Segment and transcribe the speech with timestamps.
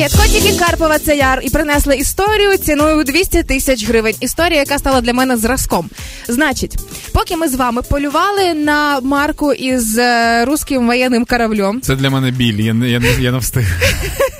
[0.00, 4.14] Привіт, котики Карпова це яр і принесли історію ціною 200 тисяч гривень.
[4.20, 5.90] Історія, яка стала для мене зразком.
[6.28, 6.76] Значить,
[7.12, 11.80] поки ми з вами полювали на марку із е, руським воєнним кораблем.
[11.80, 12.60] Це для мене біль.
[12.60, 13.66] Я я, я не встиг.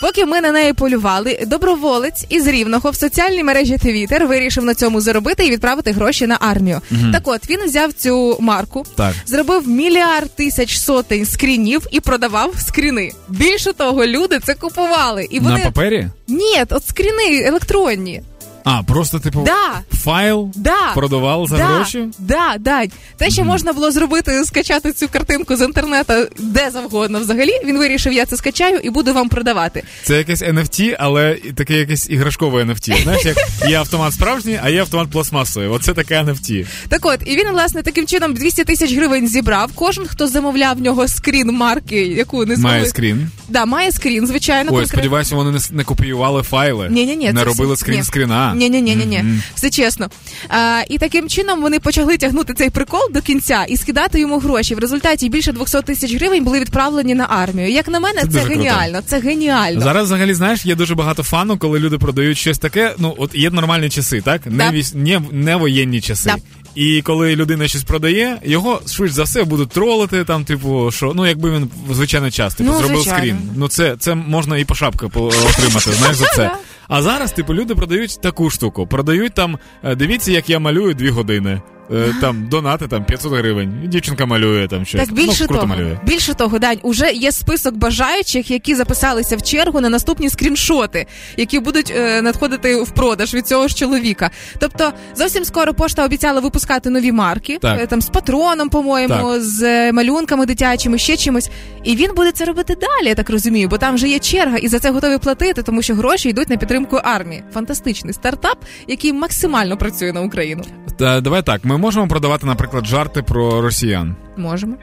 [0.00, 5.00] Поки ми на неї полювали, доброволець із рівного в соціальній мережі Твіттер вирішив на цьому
[5.00, 6.80] заробити і відправити гроші на армію.
[6.90, 7.12] Угу.
[7.12, 9.14] Так от він взяв цю марку, так.
[9.26, 13.12] зробив мільярд тисяч сотень скрінів і продавав скріни.
[13.28, 15.26] Більше того, люди це купували.
[15.30, 16.06] І вони на папері?
[16.28, 18.22] Ні, от скріни електронні.
[18.70, 19.96] А, просто типу да.
[19.96, 20.92] файл да.
[20.94, 21.64] продавали за да.
[21.64, 22.04] гроші?
[22.18, 22.86] Да, да.
[23.16, 23.44] Те, що mm-hmm.
[23.44, 27.52] можна було зробити, скачати цю картинку з інтернету де завгодно взагалі.
[27.64, 29.82] Він вирішив, я це скачаю і буду вам продавати.
[30.02, 33.02] Це якесь NFT, але таке якесь іграшкове NFT.
[33.02, 33.36] Знаєш, як
[33.68, 35.68] є автомат справжній, а є автомат пластмасовий.
[35.68, 36.66] Оце таке NFT.
[36.88, 39.70] Так от, і він, власне, таким чином 200 тисяч гривень зібрав.
[39.74, 42.76] Кожен, хто замовляв в нього скрін марки, яку не змогли...
[42.76, 43.30] Має скрін.
[43.48, 44.70] Да, має скрін, звичайно.
[44.70, 44.88] Ой, конкрет...
[44.88, 46.88] сподіваюся, вони не, не копіювали файли.
[46.90, 47.32] Ні, ні, ні.
[47.32, 48.54] Не робили скрін скріна.
[48.58, 49.24] Ні, ні, ні, ні, ні.
[49.54, 50.08] Все чесно.
[50.48, 54.74] А, І таким чином вони почали тягнути цей прикол до кінця і скидати йому гроші.
[54.74, 57.70] В результаті більше 200 тисяч гривень були відправлені на армію.
[57.70, 58.92] Як на мене, це, це геніально.
[58.92, 59.08] Круто.
[59.08, 59.80] Це геніально.
[59.80, 62.94] Зараз взагалі знаєш, є дуже багато фану, коли люди продають щось таке.
[62.98, 64.70] Ну от є нормальні часи, так не да.
[64.70, 64.94] віс...
[64.94, 66.30] не, не воєнні часи.
[66.30, 66.36] Да.
[66.74, 70.24] І коли людина щось продає, його швидше за все будуть тролити.
[70.24, 73.18] Там, типу, що ну якби він в звичайний час типу, ну, зробив звичайно.
[73.18, 73.36] скрін.
[73.56, 75.92] Ну це це можна і по шапки отримати.
[75.92, 76.50] Знаєш за це.
[76.88, 78.86] А зараз, типу, люди продають таку штуку.
[78.86, 81.60] Продають там, е, дивіться, як я малюю дві години.
[81.92, 83.82] Е, там донати там 500 гривень.
[83.84, 85.00] Дівчинка малює там щось.
[85.00, 85.96] Так більше ну, круто того, малює.
[86.04, 91.60] більше того, Дань, уже є список бажаючих, які записалися в чергу на наступні скріншоти, які
[91.60, 94.30] будуть е, надходити в продаж від цього ж чоловіка.
[94.58, 99.42] Тобто, зовсім скоро пошта обіцяла випускати нові марки, е, там з патроном, по-моєму, так.
[99.42, 101.50] з е, малюнками дитячими, ще чимось.
[101.84, 104.68] І він буде це робити далі, я так розумію, бо там вже є черга, і
[104.68, 107.42] за це готові платити, тому що гроші йдуть на підтримку армії.
[107.54, 110.64] Фантастичний стартап, який максимально працює на Україну.
[110.98, 111.64] Та давай так.
[111.64, 114.16] Ми можемо продавати, наприклад, жарти про росіян.
[114.36, 114.74] Можемо.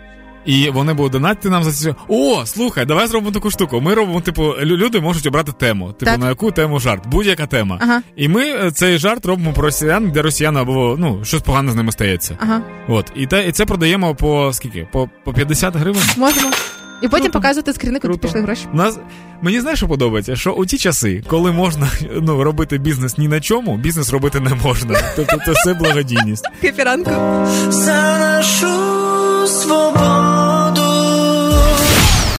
[0.45, 1.95] І вони будуть донатити нам за це.
[2.07, 3.81] О, слухай, давай зробимо таку штуку.
[3.81, 5.93] Ми робимо, типу, люди можуть обрати тему.
[5.93, 6.19] Типу, так.
[6.19, 7.77] на яку тему жарт, будь-яка тема.
[7.81, 8.01] Ага.
[8.15, 11.75] І ми е, цей жарт робимо про росіян, де росіяни або ну щось погане з
[11.75, 12.37] ними стається.
[12.39, 12.61] Ага.
[12.87, 14.87] От і те, і це продаємо по скільки?
[14.91, 16.03] По по 50 гривень.
[16.17, 16.51] Можемо.
[17.01, 17.39] І потім Круто.
[17.39, 18.65] показувати скріни, куди пішли гроші.
[18.73, 18.99] Нас
[19.41, 21.87] мені знаєш, що подобається, що у ті часи, коли можна
[22.21, 24.99] ну робити бізнес ні на чому, бізнес робити не можна.
[25.15, 26.45] Тобто це все благодійність.
[26.61, 27.11] Кефіранку.
[27.69, 28.84] За нашу свободу